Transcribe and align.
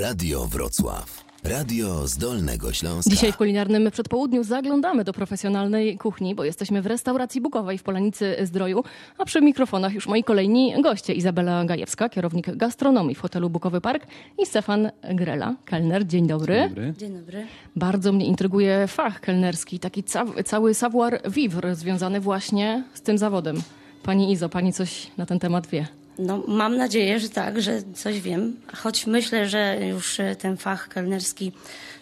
Radio 0.00 0.46
Wrocław. 0.46 1.24
Radio 1.44 2.06
z 2.08 2.16
Dolnego 2.18 2.72
Śląska. 2.72 3.10
Dzisiaj 3.10 3.32
w 3.32 3.36
kulinarnym 3.36 3.90
przedpołudniu 3.90 4.44
zaglądamy 4.44 5.04
do 5.04 5.12
profesjonalnej 5.12 5.98
kuchni, 5.98 6.34
bo 6.34 6.44
jesteśmy 6.44 6.82
w 6.82 6.86
restauracji 6.86 7.40
Bukowej 7.40 7.78
w 7.78 7.82
Polanicy 7.82 8.36
Zdroju, 8.42 8.84
a 9.18 9.24
przy 9.24 9.40
mikrofonach 9.40 9.92
już 9.92 10.08
moi 10.08 10.24
kolejni 10.24 10.82
goście. 10.82 11.12
Izabela 11.14 11.64
Gajewska, 11.64 12.08
kierownik 12.08 12.56
gastronomii 12.56 13.14
w 13.14 13.20
hotelu 13.20 13.50
Bukowy 13.50 13.80
Park 13.80 14.06
i 14.42 14.46
Stefan 14.46 14.90
Grela, 15.14 15.54
kelner. 15.64 16.06
Dzień 16.06 16.26
dobry. 16.26 16.54
Dzień 16.54 16.68
dobry. 16.68 16.94
Dzień 16.98 17.12
dobry. 17.18 17.46
Bardzo 17.76 18.12
mnie 18.12 18.26
intryguje 18.26 18.86
fach 18.86 19.20
kelnerski, 19.20 19.78
taki 19.78 20.04
ca- 20.04 20.42
cały 20.44 20.74
savoir 20.74 21.20
vivre 21.30 21.74
związany 21.74 22.20
właśnie 22.20 22.84
z 22.94 23.02
tym 23.02 23.18
zawodem. 23.18 23.56
Pani 24.02 24.32
Izo, 24.32 24.48
pani 24.48 24.72
coś 24.72 25.06
na 25.16 25.26
ten 25.26 25.38
temat 25.38 25.66
wie? 25.66 25.86
No, 26.20 26.42
mam 26.48 26.76
nadzieję, 26.76 27.20
że 27.20 27.28
tak, 27.28 27.62
że 27.62 27.82
coś 27.94 28.20
wiem. 28.20 28.56
Choć 28.76 29.06
myślę, 29.06 29.48
że 29.48 29.76
już 29.88 30.20
e, 30.20 30.36
ten 30.36 30.56
fach 30.56 30.88
kelnerski 30.88 31.52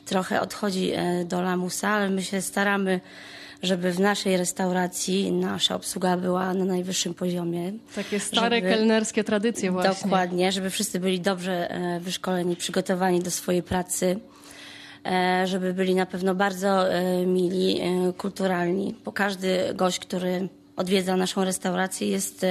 trochę 0.04 0.40
odchodzi 0.40 0.92
e, 0.95 1.24
do 1.24 1.42
lamusa, 1.42 1.88
ale 1.88 2.10
my 2.10 2.23
się 2.23 2.42
staramy, 2.42 3.00
żeby 3.62 3.92
w 3.92 4.00
naszej 4.00 4.36
restauracji 4.36 5.32
nasza 5.32 5.74
obsługa 5.74 6.16
była 6.16 6.54
na 6.54 6.64
najwyższym 6.64 7.14
poziomie. 7.14 7.73
Takie 7.95 8.20
stare 8.20 8.56
Żeby- 8.56 8.68
kelnerskie 8.68 9.24
tradycje 9.24 9.70
właśnie. 9.70 10.04
Dokładnie, 10.04 10.52
żeby 10.52 10.70
wszyscy 10.70 11.00
byli 11.00 11.20
dobrze 11.20 11.70
e, 11.70 12.00
wyszkoleni, 12.00 12.56
przygotowani 12.56 13.20
do 13.20 13.30
swojej 13.30 13.62
pracy, 13.62 14.18
żeby 15.45 15.74
byli 15.74 15.95
na 15.95 16.06
pewno 16.06 16.34
bardzo 16.34 16.84
mili, 17.26 17.80
kulturalni, 18.18 18.95
bo 19.04 19.12
każdy 19.12 19.74
gość, 19.74 19.98
który 19.98 20.48
odwiedza 20.76 21.16
naszą 21.16 21.45
restaurację 21.45 22.09
jest 22.09 22.46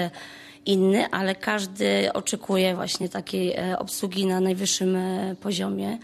inny, 0.68 1.10
ale 1.12 1.36
każdy 1.36 2.14
oczekuje 2.14 2.76
właśnie 2.76 3.10
takiej 3.10 3.54
e, 3.54 3.80
obsługi 3.80 4.26
na 4.26 4.40
najwyższym 4.40 4.96
e, 4.96 5.36
poziomie. 5.42 5.98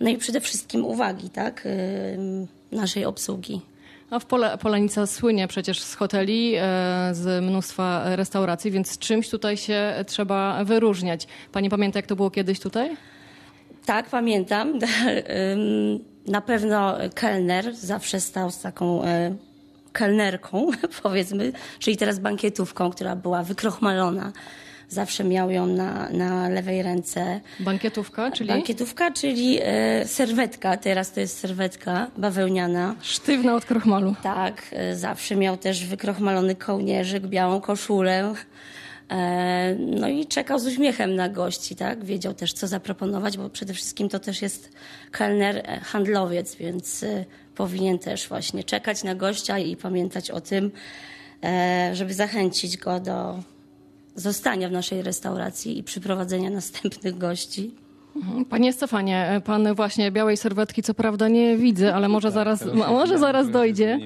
No 0.00 0.10
i 0.10 0.18
przede 0.18 0.40
wszystkim 0.40 0.84
uwagi, 0.84 1.30
tak, 1.30 1.66
e, 1.66 2.76
naszej 2.76 3.04
obsługi. 3.04 3.60
A 4.10 4.18
w 4.18 4.26
Polanica 4.60 5.06
słynie 5.06 5.48
przecież 5.48 5.82
z 5.82 5.94
hoteli, 5.94 6.54
z 7.12 7.44
mnóstwa 7.44 8.16
restauracji, 8.16 8.70
więc 8.70 8.98
czymś 8.98 9.28
tutaj 9.28 9.56
się 9.56 10.04
trzeba 10.06 10.64
wyróżniać. 10.64 11.26
Pani 11.52 11.70
pamięta, 11.70 11.98
jak 11.98 12.06
to 12.06 12.16
było 12.16 12.30
kiedyś 12.30 12.60
tutaj? 12.60 12.96
Tak, 13.86 14.10
pamiętam. 14.10 14.78
Na 16.26 16.40
pewno 16.40 16.96
kelner 17.14 17.76
zawsze 17.76 18.20
stał 18.20 18.50
z 18.50 18.60
taką 18.60 19.02
kelnerką, 19.92 20.70
powiedzmy, 21.02 21.52
czyli 21.78 21.96
teraz 21.96 22.18
bankietówką, 22.18 22.90
która 22.90 23.16
była 23.16 23.42
wykrochmalona. 23.42 24.32
Zawsze 24.88 25.24
miał 25.24 25.50
ją 25.50 25.66
na, 25.66 26.08
na 26.08 26.48
lewej 26.48 26.82
ręce. 26.82 27.40
Bankietówka, 27.60 28.30
czyli 28.30 28.48
Bankietówka, 28.48 29.10
czyli 29.10 29.58
e, 29.62 30.06
serwetka. 30.06 30.76
Teraz 30.76 31.12
to 31.12 31.20
jest 31.20 31.38
serwetka 31.38 32.10
bawełniana. 32.16 32.94
sztywna 33.02 33.54
od 33.54 33.64
krochmalu. 33.64 34.14
Tak, 34.22 34.62
e, 34.72 34.96
zawsze 34.96 35.36
miał 35.36 35.56
też 35.56 35.86
wykrochmalony 35.86 36.54
kołnierzyk, 36.54 37.26
białą 37.26 37.60
koszulę. 37.60 38.34
E, 39.10 39.74
No 39.78 40.08
i 40.08 40.26
czekał 40.26 40.58
z 40.58 40.66
uśmiechem 40.66 41.14
na 41.16 41.28
gości, 41.28 41.76
tak? 41.76 42.04
Wiedział 42.04 42.34
też, 42.34 42.52
co 42.52 42.66
zaproponować, 42.66 43.36
bo 43.38 43.50
przede 43.50 43.74
wszystkim 43.74 44.08
to 44.08 44.18
też 44.18 44.42
jest 44.42 44.72
kelner, 45.10 45.56
e, 45.56 45.80
handlowiec, 45.80 46.56
więc 46.56 47.02
e, 47.02 47.24
powinien 47.60 47.98
też 47.98 48.28
właśnie 48.28 48.64
czekać 48.64 49.04
na 49.04 49.14
gościa 49.14 49.58
i 49.58 49.76
pamiętać 49.76 50.30
o 50.30 50.40
tym, 50.40 50.70
e, 51.44 51.90
żeby 51.94 52.14
zachęcić 52.14 52.76
go 52.76 53.00
do 53.00 53.38
zostania 54.14 54.68
w 54.68 54.72
naszej 54.72 55.02
restauracji 55.02 55.78
i 55.78 55.82
przyprowadzenia 55.82 56.50
następnych 56.60 57.18
gości. 57.18 57.74
Panie 58.50 58.72
Stefanie, 58.72 59.40
pan 59.44 59.74
właśnie 59.74 60.10
białej 60.10 60.36
serwetki 60.36 60.82
co 60.82 60.94
prawda 60.94 61.28
nie 61.28 61.56
widzę, 61.56 61.94
ale 61.94 62.08
może 62.08 62.30
zaraz, 62.30 62.58
Teraz 62.58 62.78
się 62.78 62.92
może 62.92 63.18
zaraz 63.18 63.50
dojdzie. 63.50 63.98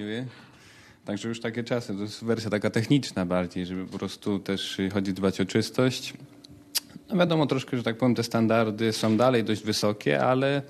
Także 1.05 1.29
już 1.29 1.41
takie 1.41 1.65
czasy, 1.65 1.95
to 1.95 2.01
jest 2.01 2.25
wersja 2.25 2.51
taka 2.51 2.71
techniczna 2.71 3.27
bardziej, 3.27 3.67
żeby 3.67 3.87
po 3.87 3.99
prostu 3.99 4.39
też 4.39 4.79
chodzi 4.93 5.13
dbać 5.13 5.41
o 5.41 5.45
czystość. 5.45 6.15
No 7.11 7.17
wiadomo 7.17 7.47
troszkę, 7.47 7.77
że 7.77 7.83
tak 7.83 7.97
powiem, 7.97 8.15
te 8.15 8.23
standardy 8.23 8.93
są 8.93 9.17
dalej 9.17 9.45
dość 9.45 9.63
wysokie, 9.63 10.25
ale 10.25 10.63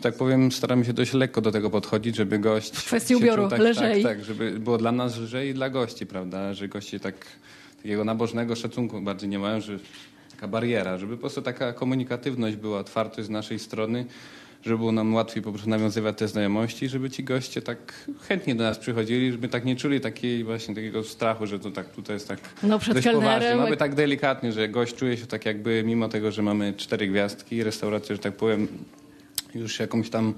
tak 0.00 0.14
powiem, 0.14 0.52
staramy 0.52 0.84
się 0.84 0.92
dość 0.92 1.12
lekko 1.12 1.40
do 1.40 1.52
tego 1.52 1.70
podchodzić, 1.70 2.16
żeby 2.16 2.38
gość 2.38 2.76
w 2.76 2.86
kwestii 2.86 3.16
ubioru 3.16 3.48
tak, 3.48 3.60
lżej. 3.60 4.02
Tak, 4.02 4.16
tak, 4.16 4.24
żeby 4.24 4.60
było 4.60 4.78
dla 4.78 4.92
nas 4.92 5.18
lżej 5.18 5.48
i 5.48 5.54
dla 5.54 5.70
gości, 5.70 6.06
prawda, 6.06 6.54
że 6.54 6.68
goście 6.68 7.00
tak 7.00 7.14
takiego 7.76 8.04
nabożnego 8.04 8.56
szacunku 8.56 9.00
bardziej 9.00 9.28
nie 9.28 9.38
mają, 9.38 9.60
że 9.60 9.78
taka 10.30 10.48
bariera, 10.48 10.98
żeby 10.98 11.16
po 11.16 11.20
prostu 11.20 11.42
taka 11.42 11.72
komunikatywność 11.72 12.56
była, 12.56 12.78
otwartość 12.78 13.26
z 13.26 13.30
naszej 13.30 13.58
strony, 13.58 14.04
żeby 14.62 14.78
było 14.78 14.92
nam 14.92 15.14
łatwiej 15.14 15.42
po 15.42 15.52
prostu 15.52 15.70
nawiązywać 15.70 16.18
te 16.18 16.28
znajomości, 16.28 16.88
żeby 16.88 17.10
ci 17.10 17.24
goście 17.24 17.62
tak 17.62 17.94
chętnie 18.28 18.54
do 18.54 18.64
nas 18.64 18.78
przychodzili, 18.78 19.32
żeby 19.32 19.48
tak 19.48 19.64
nie 19.64 19.76
czuli 19.76 20.00
takiej 20.00 20.44
właśnie 20.44 20.74
takiego 20.74 21.04
strachu, 21.04 21.46
że 21.46 21.58
to 21.58 21.70
tak 21.70 21.88
tutaj 21.88 22.16
jest 22.16 22.28
tak 22.28 22.38
No, 22.62 22.78
przed 22.78 22.94
dość 22.94 23.06
kelnerem, 23.06 23.40
poważnie. 23.40 23.56
Mamy 23.64 23.76
tak 23.76 23.94
delikatnie, 23.94 24.52
że 24.52 24.68
gość 24.68 24.94
czuje 24.94 25.16
się 25.16 25.26
tak 25.26 25.46
jakby, 25.46 25.82
mimo 25.86 26.08
tego, 26.08 26.32
że 26.32 26.42
mamy 26.42 26.74
cztery 26.76 27.08
gwiazdki, 27.08 27.62
restauracja, 27.62 28.14
że 28.14 28.22
tak 28.22 28.36
powiem, 28.36 28.68
już 29.54 29.80
jakąś 29.80 30.10
tam 30.10 30.34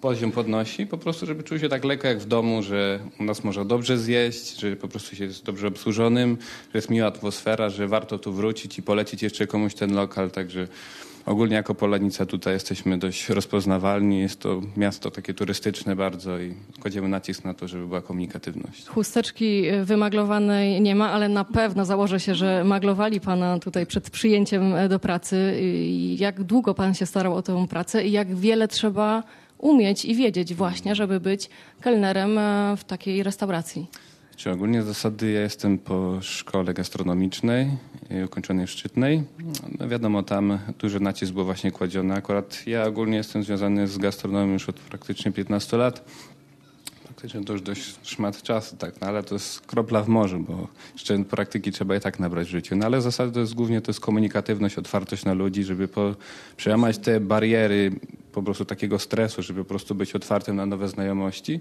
poziom 0.00 0.32
podnosi, 0.32 0.86
po 0.86 0.98
prostu, 0.98 1.26
żeby 1.26 1.42
czuł 1.42 1.58
się 1.58 1.68
tak 1.68 1.84
lekko 1.84 2.08
jak 2.08 2.18
w 2.18 2.26
domu, 2.26 2.62
że 2.62 3.00
u 3.20 3.24
nas 3.24 3.44
można 3.44 3.64
dobrze 3.64 3.98
zjeść, 3.98 4.60
że 4.60 4.76
po 4.76 4.88
prostu 4.88 5.16
się 5.16 5.24
jest 5.24 5.44
dobrze 5.44 5.68
obsłużonym, 5.68 6.38
że 6.72 6.78
jest 6.78 6.90
miła 6.90 7.06
atmosfera, 7.08 7.70
że 7.70 7.88
warto 7.88 8.18
tu 8.18 8.32
wrócić 8.32 8.78
i 8.78 8.82
polecić 8.82 9.22
jeszcze 9.22 9.46
komuś 9.46 9.74
ten 9.74 9.94
lokal, 9.94 10.30
także 10.30 10.68
ogólnie 11.26 11.56
jako 11.56 11.74
Polanica 11.74 12.26
tutaj 12.26 12.54
jesteśmy 12.54 12.98
dość 12.98 13.28
rozpoznawalni, 13.28 14.20
jest 14.20 14.40
to 14.40 14.62
miasto 14.76 15.10
takie 15.10 15.34
turystyczne 15.34 15.96
bardzo 15.96 16.38
i 16.38 16.54
kładziemy 16.80 17.08
nacisk 17.08 17.44
na 17.44 17.54
to, 17.54 17.68
żeby 17.68 17.86
była 17.86 18.02
komunikatywność. 18.02 18.86
Chusteczki 18.86 19.70
y, 19.70 19.84
wymaglowanej 19.84 20.80
nie 20.80 20.94
ma, 20.94 21.10
ale 21.10 21.28
na 21.28 21.44
pewno 21.44 21.84
założę 21.84 22.20
się, 22.20 22.34
że 22.34 22.64
maglowali 22.64 23.20
pana 23.20 23.58
tutaj 23.58 23.86
przed 23.86 24.10
przyjęciem 24.10 24.74
e, 24.74 24.88
do 24.88 24.98
pracy. 24.98 25.60
Jak 26.18 26.42
długo 26.42 26.74
pan 26.74 26.94
się 26.94 27.06
starał 27.06 27.34
o 27.34 27.42
tę 27.42 27.66
pracę 27.68 28.04
i 28.04 28.12
jak 28.12 28.36
wiele 28.36 28.68
trzeba 28.68 29.22
umieć 29.58 30.04
i 30.04 30.14
wiedzieć 30.14 30.54
właśnie, 30.54 30.94
żeby 30.94 31.20
być 31.20 31.50
kelnerem 31.80 32.38
e, 32.38 32.74
w 32.76 32.84
takiej 32.84 33.22
restauracji? 33.22 33.86
Czy 34.36 34.50
ogólnie 34.50 34.82
zasady 34.82 35.30
ja 35.30 35.40
jestem 35.40 35.78
po 35.78 36.18
szkole 36.22 36.74
gastronomicznej 36.74 37.70
ukończonej 38.24 38.66
w 38.66 38.70
Szczytnej. 38.70 39.22
No 39.78 39.88
wiadomo, 39.88 40.22
tam 40.22 40.58
duży 40.78 41.00
nacisk 41.00 41.32
był 41.32 41.44
właśnie 41.44 41.72
kładziony. 41.72 42.14
Akurat 42.14 42.66
ja 42.66 42.84
ogólnie 42.84 43.16
jestem 43.16 43.42
związany 43.42 43.88
z 43.88 43.98
gastronomią 43.98 44.52
już 44.52 44.68
od 44.68 44.76
praktycznie 44.76 45.32
15 45.32 45.76
lat. 45.76 46.04
Praktycznie 47.04 47.44
to 47.44 47.52
już 47.52 47.62
dość 47.62 47.98
szmat 48.02 48.42
czasu, 48.42 48.76
tak, 48.76 49.00
no 49.00 49.06
ale 49.06 49.22
to 49.22 49.34
jest 49.34 49.60
kropla 49.60 50.02
w 50.02 50.08
morzu, 50.08 50.40
bo 50.40 50.68
jeszcze 50.92 51.24
praktyki 51.24 51.72
trzeba 51.72 51.96
i 51.96 52.00
tak 52.00 52.20
nabrać 52.20 52.46
w 52.46 52.50
życiu. 52.50 52.76
No 52.76 52.86
ale 52.86 53.00
zasady 53.00 53.32
to 53.32 53.40
jest 53.40 53.54
głównie 53.54 53.80
to 53.80 53.90
jest 53.90 54.00
komunikatywność, 54.00 54.78
otwartość 54.78 55.24
na 55.24 55.34
ludzi, 55.34 55.64
żeby 55.64 55.88
po, 55.88 56.14
przełamać 56.56 56.98
te 56.98 57.20
bariery 57.20 57.92
po 58.32 58.42
prostu 58.42 58.64
takiego 58.64 58.98
stresu, 58.98 59.42
żeby 59.42 59.64
po 59.64 59.68
prostu 59.68 59.94
być 59.94 60.14
otwartym 60.14 60.56
na 60.56 60.66
nowe 60.66 60.88
znajomości. 60.88 61.60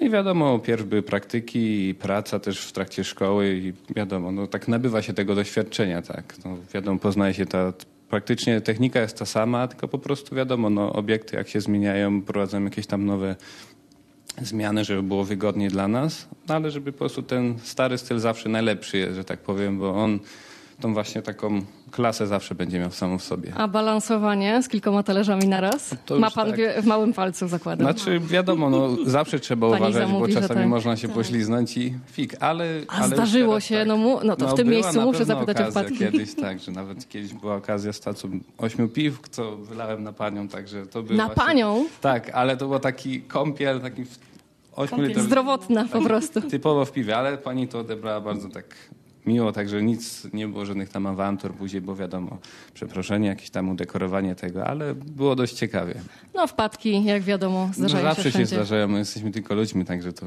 No 0.00 0.06
i 0.06 0.10
wiadomo, 0.10 0.58
pierw 0.58 0.84
były 0.84 1.02
praktyki 1.02 1.88
i 1.88 1.94
praca 1.94 2.40
też 2.40 2.60
w 2.60 2.72
trakcie 2.72 3.04
szkoły 3.04 3.54
i 3.54 3.72
wiadomo, 3.96 4.32
no 4.32 4.46
tak 4.46 4.68
nabywa 4.68 5.02
się 5.02 5.12
tego 5.12 5.34
doświadczenia, 5.34 6.02
tak. 6.02 6.34
No, 6.44 6.56
wiadomo, 6.74 6.98
poznaje 6.98 7.34
się 7.34 7.46
ta, 7.46 7.72
praktycznie 8.08 8.60
technika 8.60 9.00
jest 9.00 9.18
ta 9.18 9.26
sama, 9.26 9.68
tylko 9.68 9.88
po 9.88 9.98
prostu 9.98 10.34
wiadomo, 10.36 10.70
no 10.70 10.92
obiekty 10.92 11.36
jak 11.36 11.48
się 11.48 11.60
zmieniają, 11.60 12.22
prowadzą 12.22 12.64
jakieś 12.64 12.86
tam 12.86 13.06
nowe 13.06 13.36
zmiany, 14.42 14.84
żeby 14.84 15.02
było 15.02 15.24
wygodniej 15.24 15.68
dla 15.68 15.88
nas, 15.88 16.28
no 16.48 16.54
ale 16.54 16.70
żeby 16.70 16.92
po 16.92 16.98
prostu 16.98 17.22
ten 17.22 17.58
stary 17.62 17.98
styl 17.98 18.18
zawsze 18.18 18.48
najlepszy 18.48 18.98
jest, 18.98 19.14
że 19.14 19.24
tak 19.24 19.40
powiem, 19.40 19.78
bo 19.78 19.94
on 19.94 20.18
tą 20.80 20.94
właśnie 20.94 21.22
taką 21.22 21.60
klasę 21.90 22.26
zawsze 22.26 22.54
będzie 22.54 22.78
miał 22.80 22.90
samą 22.90 23.18
w 23.18 23.22
sobie. 23.22 23.52
A 23.56 23.68
balansowanie 23.68 24.62
z 24.62 24.68
kilkoma 24.68 25.02
talerzami 25.02 25.48
naraz? 25.48 25.94
To 26.06 26.18
Ma 26.18 26.30
pan 26.30 26.50
tak. 26.50 26.60
w 26.82 26.86
małym 26.86 27.12
palcu 27.12 27.48
zakładam. 27.48 27.86
Znaczy 27.86 28.20
wiadomo, 28.20 28.70
no 28.70 28.88
zawsze 29.06 29.40
trzeba 29.40 29.70
Pani 29.70 29.82
uważać, 29.82 30.08
zamówi, 30.08 30.34
bo 30.34 30.40
czasami 30.40 30.60
tak. 30.60 30.68
można 30.68 30.96
się 30.96 31.08
pośliznąć 31.08 31.76
i 31.76 31.94
fik, 32.12 32.34
ale... 32.40 32.64
A 32.88 32.92
ale 32.96 33.08
zdarzyło 33.16 33.60
się, 33.60 33.78
tak. 33.78 33.88
no 33.88 33.96
mu- 33.96 34.20
no 34.24 34.36
to 34.36 34.48
w 34.48 34.54
tym 34.54 34.68
miejscu 34.68 35.00
muszę 35.00 35.24
zapytać 35.24 35.68
o 35.68 35.70
wpadki. 35.70 35.98
kiedyś, 35.98 36.34
tak, 36.34 36.60
że 36.60 36.72
nawet 36.72 37.08
kiedyś 37.08 37.34
była 37.34 37.54
okazja 37.56 37.92
z 37.92 38.00
tacą 38.00 38.28
ośmiu 38.58 38.88
piw, 38.88 39.18
co 39.30 39.56
wylałem 39.56 40.02
na 40.02 40.12
panią, 40.12 40.48
także 40.48 40.86
to 40.86 41.02
było 41.02 41.16
Na 41.18 41.26
właśnie, 41.26 41.42
panią? 41.44 41.84
Tak, 42.00 42.30
ale 42.30 42.56
to 42.56 42.68
był 42.68 42.78
taki 42.78 43.20
kąpiel, 43.22 43.80
taki 43.80 44.04
w 44.04 44.18
ośmiu. 44.76 45.20
Zdrowotna 45.20 45.84
po 45.92 46.00
prostu. 46.08 46.40
Typowo 46.40 46.84
w 46.84 46.92
piwie, 46.92 47.16
ale 47.16 47.38
pani 47.38 47.68
to 47.68 47.78
odebrała 47.78 48.20
bardzo 48.20 48.48
tak 48.48 48.64
miło, 49.26 49.52
także 49.52 49.82
nic, 49.82 50.26
nie 50.32 50.48
było 50.48 50.66
żadnych 50.66 50.88
tam 50.88 51.06
awantur 51.06 51.54
później, 51.54 51.82
bo 51.82 51.96
wiadomo, 51.96 52.38
przeproszenie, 52.74 53.28
jakieś 53.28 53.50
tam 53.50 53.68
udekorowanie 53.68 54.34
tego, 54.34 54.66
ale 54.66 54.94
było 54.94 55.36
dość 55.36 55.54
ciekawie. 55.54 55.94
No 56.34 56.46
wpadki, 56.46 57.04
jak 57.04 57.22
wiadomo, 57.22 57.66
No, 57.66 57.74
zdarzają 57.74 58.04
zawsze 58.04 58.22
się 58.22 58.24
się 58.24 58.30
wszędzie. 58.30 58.46
zdarzają, 58.56 58.88
my 58.88 58.98
jesteśmy 58.98 59.30
tylko 59.30 59.54
ludźmi, 59.54 59.84
także 59.84 60.12
to 60.12 60.26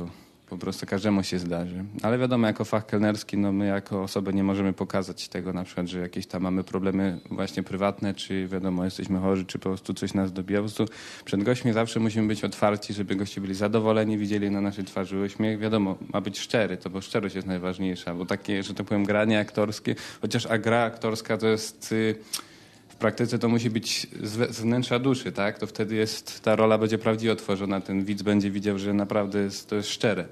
Po 0.49 0.57
prostu 0.57 0.85
każdemu 0.85 1.23
się 1.23 1.39
zdarzy. 1.39 1.85
Ale 2.01 2.17
wiadomo, 2.17 2.47
jako 2.47 2.65
fach 2.65 2.85
kelnerski, 2.85 3.38
no 3.38 3.51
my 3.51 3.67
jako 3.67 4.03
osoby 4.03 4.33
nie 4.33 4.44
możemy 4.44 4.73
pokazać 4.73 5.27
tego 5.27 5.53
na 5.53 5.63
przykład, 5.63 5.88
że 5.88 5.99
jakieś 5.99 6.27
tam 6.27 6.41
mamy 6.44 6.63
problemy 6.63 7.19
właśnie 7.31 7.63
prywatne, 7.63 8.13
czy 8.13 8.47
wiadomo, 8.47 8.85
jesteśmy 8.85 9.19
chorzy, 9.19 9.45
czy 9.45 9.59
po 9.59 9.69
prostu 9.69 9.94
coś 9.94 10.13
nas 10.13 10.33
dobija. 10.33 10.59
Po 10.59 10.63
prostu 10.63 10.85
przed 11.25 11.44
gośćmi 11.44 11.73
zawsze 11.73 11.99
musimy 11.99 12.27
być 12.27 12.44
otwarci, 12.44 12.94
żeby 12.94 13.15
goście 13.15 13.41
byli 13.41 13.53
zadowoleni, 13.53 14.17
widzieli 14.17 14.51
na 14.51 14.61
naszej 14.61 14.85
twarzy 14.85 15.21
uśmiech. 15.21 15.59
Wiadomo, 15.59 15.97
ma 16.13 16.21
być 16.21 16.39
szczery, 16.39 16.77
to 16.77 16.89
bo 16.89 17.01
szczerość 17.01 17.35
jest 17.35 17.47
najważniejsza, 17.47 18.13
bo 18.13 18.25
takie, 18.25 18.63
że 18.63 18.73
tak 18.73 18.85
powiem, 18.85 19.05
granie 19.05 19.39
aktorskie, 19.39 19.95
chociaż 20.21 20.45
a 20.45 20.57
gra 20.57 20.83
aktorska 20.83 21.38
to 21.38 21.47
jest... 21.47 21.91
Y, 21.91 22.15
w 22.56 22.56
praktyce 22.99 23.39
to 23.39 23.49
musi 23.49 23.69
być 23.69 24.07
z 24.23 24.55
z 24.55 24.61
wnętrza 24.61 24.99
duszy, 24.99 25.31
tak? 25.31 25.59
To 25.59 25.67
wtedy 25.67 25.95
jest, 25.95 26.41
ta 26.41 26.55
rola 26.55 26.77
będzie 26.77 26.97
prawdziwie 26.97 27.31
otworzona, 27.31 27.81
ten 27.81 28.05
widz 28.05 28.21
będzie 28.21 28.51
widział, 28.51 28.79
że 28.79 28.94
naprawdę 28.94 29.39
jest, 29.39 29.69
to 29.69 29.75
jest 29.75 29.89
szczere. 29.89 30.25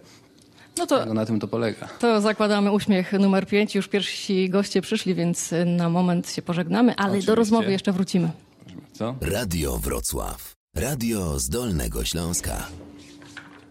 No 0.78 0.88
to 0.88 1.14
na 1.14 1.26
tym 1.26 1.40
to 1.40 1.48
polega. 1.48 1.88
To 2.00 2.22
zakładamy 2.22 2.72
uśmiech 2.72 3.14
numer 3.14 3.48
5. 3.48 3.76
Już 3.76 3.88
pierwsi 3.88 4.50
goście 4.50 4.82
przyszli, 4.82 5.16
więc 5.16 5.54
na 5.66 5.90
moment 5.90 6.32
się 6.32 6.42
pożegnamy, 6.42 6.96
ale 6.96 7.08
Oczywiście. 7.08 7.32
do 7.32 7.36
rozmowy 7.36 7.72
jeszcze 7.72 7.92
wrócimy. 7.92 8.32
Bardzo. 9.00 9.16
Radio 9.22 9.78
Wrocław. 9.78 10.54
Radio 10.76 11.40
z 11.40 11.50
Dolnego 11.50 12.06
Śląska. 12.06 12.68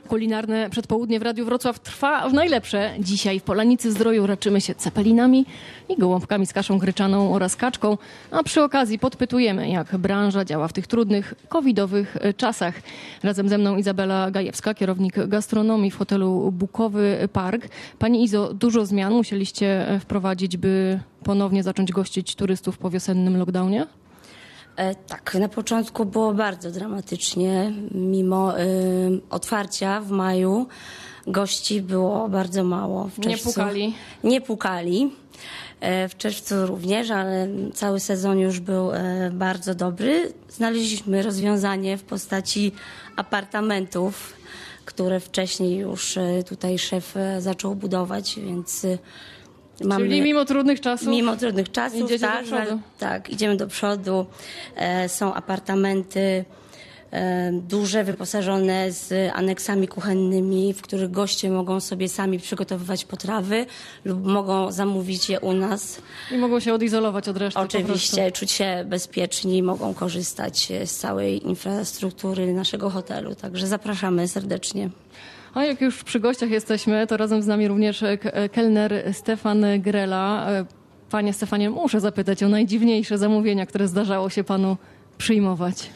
Kulinarne 0.09 0.71
przedpołudnie 0.71 1.21
w 1.21 1.23
Radiu 1.23 1.45
Wrocław 1.45 1.79
trwa 1.79 2.29
w 2.29 2.33
najlepsze. 2.33 2.95
Dzisiaj 2.99 3.41
w 3.41 3.43
Polanicy 3.43 3.93
Zdroju 3.93 4.27
raczymy 4.27 4.61
się 4.61 4.75
cepelinami 4.75 5.47
i 5.89 5.97
gołąbkami 5.97 6.47
z 6.47 6.53
kaszą 6.53 6.79
gryczaną 6.79 7.35
oraz 7.35 7.57
kaczką, 7.57 7.99
a 8.31 8.43
przy 8.43 8.63
okazji 8.63 8.99
podpytujemy, 8.99 9.69
jak 9.69 9.97
branża 9.97 10.45
działa 10.45 10.69
w 10.69 10.73
tych 10.73 10.87
trudnych, 10.87 11.35
covidowych 11.49 12.17
e, 12.21 12.35
czasach. 12.35 12.75
Razem 13.23 13.49
ze 13.49 13.59
mną 13.59 13.77
Izabela 13.77 14.31
Gajewska, 14.31 14.75
kierownik 14.75 15.27
gastronomii 15.27 15.91
w 15.91 15.97
hotelu 15.97 16.53
Bukowy 16.53 17.29
Park. 17.33 17.69
Pani 17.99 18.25
Izo, 18.25 18.55
dużo 18.55 18.87
zmian 18.87 19.13
musieliście 19.13 19.89
e, 19.89 20.01
wprowadzić, 20.01 20.57
by 20.57 21.01
ponownie 21.25 21.63
zacząć 21.63 21.93
gościć 21.93 22.35
turystów 22.35 22.79
po 22.79 22.91
wiosennym 22.91 23.37
lockdownie? 23.37 23.87
E, 24.77 24.95
tak, 24.95 25.35
na 25.35 25.49
początku 25.49 26.05
było 26.05 26.35
bardzo 26.35 26.71
dramatycznie. 26.71 27.73
Mimo 27.91 28.61
y, 28.61 28.65
otwarcia 29.31 30.01
w 30.01 30.11
maju 30.11 30.67
gości 31.27 31.83
było 31.83 32.29
bardzo 32.29 32.65
mało. 32.65 33.09
W 33.09 33.19
Nie 33.19 33.25
czerwcu, 33.25 33.49
pukali? 33.49 33.95
Nie 34.25 34.41
pukali. 34.41 35.11
E, 35.81 36.09
w 36.09 36.17
czerwcu 36.17 36.67
również, 36.67 37.11
ale 37.11 37.49
cały 37.75 38.01
sezon 38.01 38.39
już 38.39 38.61
był 38.61 38.93
e, 38.93 39.31
bardzo 39.31 39.75
dobry. 39.75 40.33
Znaleźliśmy 40.49 41.23
rozwiązanie 41.23 41.97
w 41.97 42.03
postaci 42.03 42.73
apartamentów, 43.17 44.33
które 44.85 45.21
wcześniej 45.21 45.79
już 45.79 46.17
e, 46.17 46.43
tutaj 46.49 46.79
szef 46.79 47.17
e, 47.17 47.41
zaczął 47.41 47.75
budować, 47.75 48.37
więc 48.41 48.85
e, 48.85 48.99
mamy... 49.85 50.05
Czyli 50.09 50.23
mimo 50.23 50.45
trudnych 50.45 50.81
czasów 50.81 51.09
Mimo 51.09 51.37
trudnych 51.37 51.73
czasów, 51.73 52.01
idziecie 52.01 52.27
do 52.27 52.33
tak, 52.33 52.45
przodu. 52.45 52.61
ale- 52.63 52.79
tak, 52.99 53.31
idziemy 53.31 53.57
do 53.57 53.67
przodu. 53.67 54.27
E, 54.77 55.09
są 55.09 55.35
apartamenty 55.35 56.45
e, 57.13 57.53
duże, 57.53 58.05
wyposażone 58.05 58.93
z 58.93 59.33
aneksami 59.35 59.89
kuchennymi, 59.89 60.75
w 60.75 60.83
których 60.83 61.11
goście 61.11 61.51
mogą 61.51 61.81
sobie 61.81 62.09
sami 62.09 62.39
przygotowywać 62.39 63.05
potrawy 63.05 63.67
lub 64.05 64.25
mogą 64.27 64.73
zamówić 64.73 65.29
je 65.31 65.41
u 65.41 65.53
nas. 65.53 66.03
i 66.31 66.37
mogą 66.37 66.61
się 66.61 66.75
odizolować 66.75 67.29
od 67.29 67.37
reszty. 67.37 67.61
Oczywiście 67.61 68.33
czuć 68.33 68.51
się 68.51 68.85
bezpieczni, 68.87 69.63
mogą 69.63 69.95
korzystać 69.95 70.71
e, 70.71 70.87
z 70.87 70.97
całej 70.97 71.47
infrastruktury 71.47 72.53
naszego 72.53 72.91
hotelu. 72.91 73.35
Także 73.35 73.67
zapraszamy 73.67 74.29
serdecznie. 74.29 74.91
A 75.55 75.65
jak 75.65 75.81
już 75.81 76.05
przy 76.05 76.21
gościach 76.21 76.51
jesteśmy, 76.51 77.07
to 77.07 77.17
razem 77.17 77.43
z 77.43 77.47
nami 77.47 77.69
również 77.69 78.03
e, 78.03 78.19
e, 78.23 78.49
kelner 78.49 79.05
Stefan 79.13 79.65
Grela. 79.79 80.51
E, 80.51 80.65
Panie 81.11 81.33
Stefanie, 81.33 81.71
muszę 81.71 82.01
zapytać 82.01 82.43
o 82.43 82.49
najdziwniejsze 82.49 83.19
zamówienia, 83.19 83.67
które 83.67 83.89
zdarzało 83.89 84.31
się 84.31 84.45
panu 84.45 84.77
przyjmować. 85.19 85.91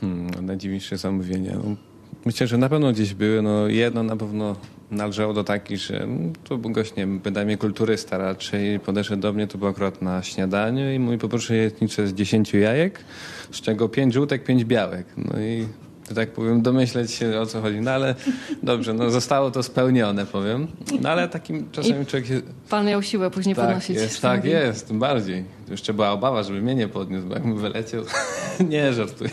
Hmm, 0.00 0.30
no, 0.30 0.42
najdziwniejsze 0.42 0.96
zamówienia. 0.96 1.52
No, 1.54 1.76
myślę, 2.24 2.46
że 2.46 2.58
na 2.58 2.68
pewno 2.68 2.92
gdzieś 2.92 3.14
były. 3.14 3.42
No, 3.42 3.68
jedno 3.68 4.02
na 4.02 4.16
pewno 4.16 4.56
należało 4.90 5.32
do 5.32 5.44
takich, 5.44 5.78
że 5.78 6.02
mm, 6.02 6.32
to 6.44 6.58
był 6.58 6.70
gość, 6.70 6.96
nie 6.96 7.02
wiem, 7.02 7.18
wydanie 7.18 7.56
kulturysta 7.56 8.18
raczej. 8.18 8.80
Podeszedł 8.80 9.22
do 9.22 9.32
mnie, 9.32 9.46
to 9.46 9.58
było 9.58 9.70
akurat 9.70 10.02
na 10.02 10.22
śniadaniu 10.22 10.92
i 10.92 10.98
mówi, 10.98 11.18
poproszę 11.18 11.56
jajecznicę 11.56 12.06
z 12.06 12.14
10 12.14 12.54
jajek, 12.54 13.04
z 13.52 13.60
czego 13.60 13.88
5 13.88 14.14
żółtek, 14.14 14.44
5 14.44 14.64
białek. 14.64 15.06
No 15.16 15.40
i 15.40 15.66
że 16.08 16.14
tak 16.14 16.30
powiem, 16.30 16.62
domyśleć 16.62 17.10
się 17.10 17.40
o 17.40 17.46
co 17.46 17.60
chodzi. 17.60 17.80
No 17.80 17.90
ale 17.90 18.14
dobrze, 18.62 18.94
no 18.94 19.10
zostało 19.10 19.50
to 19.50 19.62
spełnione, 19.62 20.26
powiem. 20.26 20.66
No 21.00 21.08
ale 21.10 21.28
takim 21.28 21.70
czasami 21.72 22.06
człowiek 22.06 22.26
się 22.28 22.40
Pan 22.70 22.86
miał 22.86 23.02
siłę 23.02 23.30
później 23.30 23.54
tak 23.54 23.64
podnosić. 23.64 23.96
jest, 23.96 24.22
tak 24.22 24.44
jest, 24.44 24.88
tym 24.88 24.98
bardziej. 24.98 25.44
Jeszcze 25.70 25.94
była 25.94 26.10
obawa, 26.10 26.42
żeby 26.42 26.62
mnie 26.62 26.74
nie 26.74 26.88
podniósł, 26.88 27.26
bo 27.26 27.34
jakbym 27.34 27.56
wyleciał, 27.58 28.02
nie 28.70 28.92
żartuję. 28.92 29.30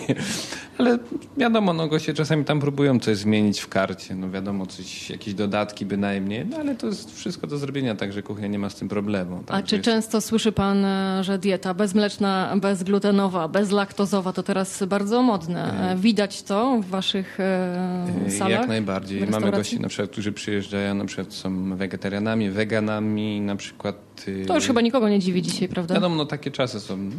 Ale 0.78 0.98
wiadomo, 1.38 1.74
no 1.74 1.88
goście 1.88 2.14
czasami 2.14 2.46
tam 2.46 2.60
próbują 2.60 3.00
coś 3.00 3.18
zmienić 3.18 3.60
w 3.60 3.68
karcie, 3.68 4.16
no 4.16 4.30
wiadomo, 4.30 4.66
coś, 4.66 5.10
jakieś 5.10 5.34
dodatki 5.34 5.86
bynajmniej, 5.86 6.46
no 6.46 6.58
ale 6.58 6.76
to 6.76 6.88
jest 6.88 7.16
wszystko 7.16 7.48
do 7.48 7.58
zrobienia, 7.58 7.96
także 7.96 8.24
kuchnia 8.24 8.48
nie 8.48 8.60
ma 8.60 8.70
z 8.70 8.76
tym 8.76 8.88
problemu. 8.90 9.44
A 9.48 9.62
czy 9.62 9.76
jest- 9.76 9.86
często 9.86 10.22
słyszy 10.22 10.52
pan, 10.52 10.86
e, 10.86 11.24
że 11.24 11.38
dieta 11.40 11.74
bezmleczna, 11.74 12.54
bezglutenowa, 12.62 13.48
bezlaktozowa 13.48 14.34
to 14.34 14.44
teraz 14.44 14.84
bardzo 14.84 15.22
modne? 15.22 15.92
E, 15.92 15.96
Widać 15.98 16.44
to 16.44 16.80
w 16.82 16.86
waszych 16.86 17.40
e, 17.40 18.32
salach? 18.38 18.52
Jak 18.52 18.68
najbardziej. 18.68 19.28
Mamy 19.28 19.52
gości, 19.52 19.80
na 19.80 19.88
przykład, 19.88 20.10
którzy 20.12 20.32
przyjeżdżają, 20.32 20.96
na 20.96 21.06
przykład 21.06 21.34
są 21.34 21.76
wegetarianami, 21.76 22.50
weganami, 22.50 23.42
na 23.42 23.56
przykład... 23.56 24.05
y, 24.28 24.46
To 24.48 24.56
już 24.56 24.68
chyba 24.68 24.82
nikogo 24.82 25.10
nie 25.10 25.20
dziwi 25.20 25.42
dzisiaj, 25.42 25.68
prawda? 25.68 25.94
Wiadomo, 25.94 26.16
no 26.16 26.26
takie 26.26 26.52
czasy 26.52 26.80
są. 26.80 27.10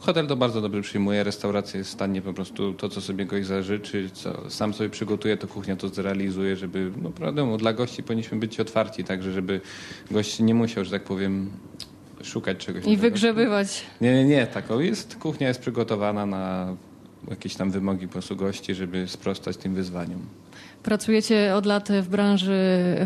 Hotel 0.00 0.26
to 0.26 0.36
bardzo 0.36 0.60
dobrze 0.60 0.82
przyjmuje, 0.82 1.24
restauracja 1.24 1.78
jest 1.78 1.90
w 1.90 1.92
stanie 1.92 2.22
po 2.22 2.32
prostu 2.32 2.72
to, 2.74 2.88
co 2.88 3.00
sobie 3.00 3.24
gość 3.26 3.46
zażyczy, 3.46 4.10
co 4.12 4.50
sam 4.50 4.74
sobie 4.74 4.90
przygotuje, 4.90 5.36
to 5.36 5.46
kuchnia 5.46 5.76
to 5.76 5.88
zrealizuje, 5.88 6.56
żeby, 6.56 6.92
no 7.02 7.10
prawda, 7.10 7.56
dla 7.56 7.72
gości 7.72 8.02
powinniśmy 8.02 8.38
być 8.38 8.60
otwarci, 8.60 9.04
także 9.04 9.32
żeby 9.32 9.60
gość 10.10 10.40
nie 10.40 10.54
musiał, 10.54 10.84
że 10.84 10.90
tak 10.90 11.04
powiem, 11.04 11.50
szukać 12.22 12.56
czegoś. 12.58 12.84
I 12.86 12.96
wygrzebywać. 12.96 13.86
Nie, 14.00 14.14
nie, 14.14 14.24
nie, 14.24 14.46
tak, 14.46 14.64
jest, 14.78 15.16
kuchnia 15.16 15.48
jest 15.48 15.60
przygotowana 15.60 16.26
na 16.26 16.76
jakieś 17.30 17.54
tam 17.54 17.70
wymogi 17.70 18.06
po 18.06 18.12
prostu 18.12 18.36
gości, 18.36 18.74
żeby 18.74 19.08
sprostać 19.08 19.56
tym 19.56 19.74
wyzwaniom. 19.74 20.20
Pracujecie 20.82 21.54
od 21.54 21.66
lat 21.66 21.88
w 22.02 22.08
branży 22.08 22.60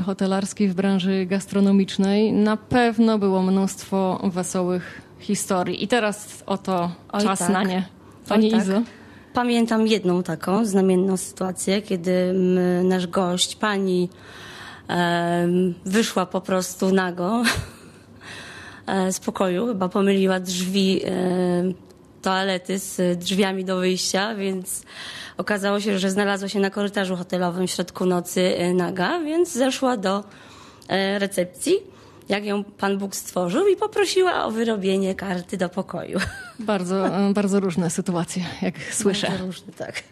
hotelarskiej, 0.07 0.69
w 0.69 0.75
branży 0.75 1.27
gastronomicznej. 1.27 2.33
Na 2.33 2.57
pewno 2.57 3.19
było 3.19 3.43
mnóstwo 3.43 4.21
wesołych 4.33 5.03
historii. 5.19 5.85
I 5.85 5.89
teraz 5.89 6.43
oto 6.47 6.91
Oj, 7.13 7.23
czas 7.23 7.39
tak. 7.39 7.51
na 7.51 7.63
nie. 7.63 7.87
Pani 8.29 8.47
Oj, 8.47 8.51
tak. 8.51 8.63
Izo. 8.63 8.83
Pamiętam 9.35 9.87
jedną 9.87 10.23
taką 10.23 10.65
znamienną 10.65 11.17
sytuację, 11.17 11.83
kiedy 11.83 12.35
nasz 12.85 13.07
gość, 13.07 13.57
pani, 13.57 14.09
wyszła 15.85 16.27
po 16.27 16.41
prostu 16.41 16.93
nago 16.93 17.43
e, 18.87 19.13
z 19.13 19.21
pokoju. 19.21 19.67
Chyba 19.67 19.89
pomyliła 19.89 20.41
drzwi 20.41 21.01
e, 21.05 21.92
toalety 22.23 22.79
z 22.79 23.19
drzwiami 23.19 23.65
do 23.65 23.77
wyjścia, 23.79 24.35
więc 24.35 24.83
okazało 25.37 25.81
się, 25.81 25.99
że 25.99 26.11
znalazła 26.11 26.49
się 26.49 26.61
na 26.61 26.71
korytarzu 26.71 27.17
hotelowym 27.17 27.67
w 27.67 27.71
środku 27.71 28.07
nocy 28.07 28.57
e, 28.57 28.75
naga, 28.75 29.21
więc 29.21 29.53
zeszła 29.53 29.97
do 29.97 30.25
e, 30.89 31.19
recepcji, 31.19 31.75
jak 32.29 32.45
ją 32.45 32.65
Pan 32.65 32.99
Bóg 32.99 33.17
stworzył 33.17 33.67
i 33.69 33.77
poprosiła 33.77 34.45
o 34.45 34.51
wyrobienie 34.51 35.15
karty 35.15 35.57
do 35.57 35.69
pokoju. 35.69 36.19
Bardzo, 36.59 37.07
e, 37.07 37.33
bardzo 37.33 37.61
różne 37.61 37.91
sytuacje, 37.91 38.45
jak 38.63 38.75
słyszę. 38.93 39.29
Bardzo 39.29 39.47
różne, 39.47 39.73
tak. 39.73 40.03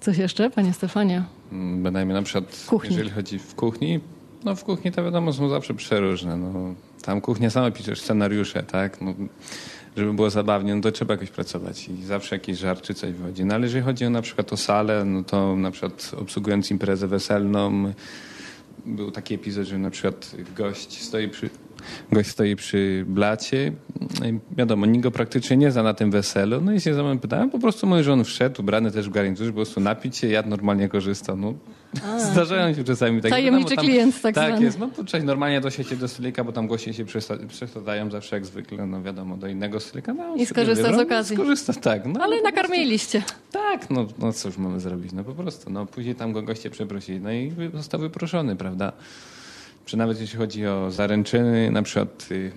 Coś 0.00 0.18
jeszcze, 0.18 0.50
panie 0.50 0.72
Stefanie? 0.72 1.22
Mm, 1.52 1.82
Bynajmniej 1.82 2.14
na 2.14 2.22
przykład, 2.22 2.64
kuchni. 2.66 2.90
jeżeli 2.90 3.10
chodzi 3.10 3.38
w 3.38 3.54
kuchni, 3.54 4.00
no 4.44 4.54
w 4.54 4.64
kuchni 4.64 4.92
to 4.92 5.04
wiadomo 5.04 5.32
są 5.32 5.48
zawsze 5.48 5.74
przeróżne. 5.74 6.36
No, 6.36 6.74
tam 7.02 7.20
kuchnia 7.20 7.50
sama 7.50 7.70
piszesz 7.70 8.00
scenariusze, 8.00 8.62
tak? 8.62 9.00
No, 9.00 9.14
żeby 9.98 10.12
było 10.14 10.30
zabawnie, 10.30 10.74
no 10.74 10.82
to 10.82 10.92
trzeba 10.92 11.14
jakoś 11.14 11.30
pracować 11.30 11.88
i 11.88 12.04
zawsze 12.04 12.36
jakiś 12.36 12.58
żart 12.58 12.82
czy 12.82 12.94
coś 12.94 13.12
wychodzi. 13.12 13.44
No 13.44 13.54
ale 13.54 13.64
jeżeli 13.64 13.84
chodzi 13.84 14.04
o 14.04 14.10
na 14.10 14.22
przykład 14.22 14.52
o 14.52 14.56
salę, 14.56 15.04
no 15.04 15.24
to 15.24 15.56
na 15.56 15.70
przykład 15.70 16.10
obsługując 16.16 16.70
imprezę 16.70 17.08
weselną, 17.08 17.92
był 18.86 19.10
taki 19.10 19.34
epizod, 19.34 19.66
że 19.66 19.78
na 19.78 19.90
przykład 19.90 20.36
gość 20.56 21.02
stoi 21.02 21.28
przy, 21.28 21.50
gość 22.12 22.30
stoi 22.30 22.56
przy 22.56 23.04
blacie. 23.08 23.72
No 24.00 24.26
wiadomo, 24.56 24.86
nikt 24.86 25.02
go 25.02 25.10
praktycznie 25.10 25.56
nie 25.56 25.70
zna 25.70 25.82
na 25.82 25.94
tym 25.94 26.10
weselu. 26.10 26.60
No 26.60 26.72
i 26.72 26.80
się 26.80 26.94
za 26.94 27.02
mną 27.02 27.18
pytałem, 27.18 27.50
po 27.50 27.58
prostu 27.58 27.86
mój, 27.86 28.02
że 28.02 28.12
on 28.12 28.24
wszedł, 28.24 28.60
ubrany 28.62 28.90
też 28.90 29.08
w 29.08 29.12
garniturze, 29.12 29.50
po 29.50 29.56
prostu 29.56 29.80
napić 29.80 30.16
się, 30.16 30.28
jadł 30.28 30.48
normalnie 30.48 30.88
korzysta. 30.88 31.36
No, 31.36 31.54
zdarzają 32.32 32.74
się 32.74 32.84
czasami 32.84 33.20
takie... 33.20 33.30
Tajemniczy 33.30 33.70
wiadomo, 33.70 33.88
klient 33.88 34.22
tak 34.22 34.34
Tak 34.34 34.48
zwany. 34.48 34.64
jest, 34.64 34.78
no 34.78 34.88
to 34.96 35.04
cześć, 35.04 35.26
normalnie 35.26 35.60
dosiecie 35.60 35.96
do 35.96 36.08
stolika, 36.08 36.44
bo 36.44 36.52
tam 36.52 36.66
goście 36.66 36.94
się 36.94 37.04
przesa- 37.04 37.46
przesadają 37.46 38.10
zawsze 38.10 38.36
jak 38.36 38.46
zwykle, 38.46 38.86
no 38.86 39.02
wiadomo, 39.02 39.36
do 39.36 39.46
innego 39.46 39.80
stolika. 39.80 40.14
No, 40.14 40.34
I 40.36 40.46
skorzysta 40.46 40.84
z 40.84 40.86
wybrał, 40.86 41.06
okazji. 41.06 41.36
Skorzysta, 41.36 41.72
tak. 41.72 42.06
No, 42.06 42.20
Ale 42.22 42.36
no, 42.36 42.42
nakarmiliście. 42.42 43.22
tak, 43.52 43.90
no, 43.90 44.06
no 44.18 44.32
cóż 44.32 44.58
mamy 44.58 44.80
zrobić, 44.80 45.12
no 45.12 45.24
po 45.24 45.34
prostu, 45.34 45.70
no 45.70 45.86
później 45.86 46.14
tam 46.14 46.32
go 46.32 46.42
goście 46.42 46.70
przeprosili, 46.70 47.20
no 47.20 47.32
i 47.32 47.52
został 47.74 48.00
wyproszony, 48.00 48.56
prawda? 48.56 48.92
Czy 49.88 49.96
nawet 49.96 50.20
jeśli 50.20 50.38
chodzi 50.38 50.66
o 50.66 50.90
zaręczyny, 50.90 51.70
na 51.70 51.82
przykład 51.82 52.28
y, 52.30 52.52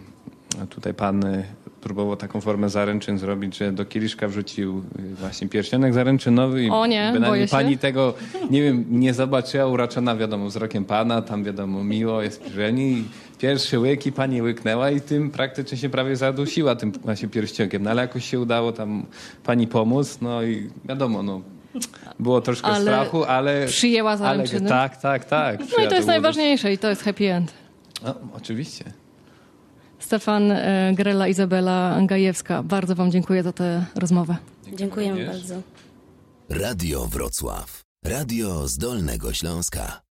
tutaj 0.69 0.93
pan 0.93 1.25
y, 1.25 1.43
próbował 1.81 2.15
taką 2.15 2.41
formę 2.41 2.69
zaręczyn 2.69 3.17
zrobić, 3.17 3.57
że 3.57 3.71
do 3.71 3.85
kieliszka 3.85 4.27
wrzucił 4.27 4.83
y, 4.99 5.15
właśnie 5.15 5.49
pierścionek 5.49 5.93
zaręczynowy 5.93 6.63
i 6.63 6.69
O 6.69 6.85
nie, 6.85 7.13
boję 7.27 7.47
się. 7.47 7.51
pani 7.51 7.77
tego, 7.77 8.13
nie 8.49 8.61
wiem, 8.61 8.85
nie 8.89 9.13
zobaczyła, 9.13 9.65
uraczona 9.65 10.15
wiadomo 10.15 10.45
wzrokiem 10.45 10.85
pana, 10.85 11.21
tam 11.21 11.43
wiadomo 11.43 11.83
miło, 11.83 12.21
jest 12.21 12.41
przyjemnie 12.43 12.91
i 12.91 13.03
pierwszy 13.39 13.79
łyk 13.79 14.05
i 14.05 14.11
pani 14.11 14.41
łyknęła 14.41 14.91
i 14.91 15.01
tym 15.01 15.29
praktycznie 15.29 15.77
się 15.77 15.89
prawie 15.89 16.15
zadusiła 16.15 16.75
tym 16.75 16.91
właśnie 16.91 17.27
pierścionkiem, 17.27 17.83
no 17.83 17.89
ale 17.89 18.01
jakoś 18.01 18.25
się 18.25 18.39
udało 18.39 18.71
tam 18.71 19.05
pani 19.43 19.67
pomóc, 19.67 20.17
no 20.21 20.43
i 20.43 20.69
wiadomo, 20.85 21.23
no 21.23 21.41
było 22.19 22.41
troszkę 22.41 22.67
Ale 22.67 22.81
strachu, 22.81 23.23
ale... 23.23 23.65
przyjęła 23.67 24.09
ale, 24.09 24.17
zaręczyny? 24.17 24.69
Tak, 24.69 24.97
tak, 24.97 25.25
tak. 25.25 25.59
No 25.59 25.85
i 25.85 25.87
to 25.87 25.95
jest 25.95 26.07
najważniejsze 26.07 26.73
i 26.73 26.77
to 26.77 26.89
jest 26.89 27.03
happy 27.03 27.33
end. 27.33 27.53
No, 28.03 28.15
oczywiście. 28.33 28.85
Stefan 29.99 30.51
e, 30.51 30.91
Grela, 30.95 31.27
Izabela 31.27 31.97
Gajewska, 32.01 32.63
bardzo 32.63 32.95
wam 32.95 33.11
dziękuję 33.11 33.43
za 33.43 33.53
tę 33.53 33.85
rozmowę. 33.95 34.35
Dziękujemy 34.73 35.25
bardzo. 35.25 35.61
Radio 36.49 37.07
Wrocław. 37.07 37.81
Radio 38.05 38.67
z 38.67 38.77
Dolnego 38.77 39.33
Śląska. 39.33 40.01